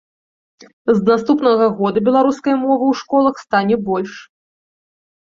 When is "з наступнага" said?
0.91-1.67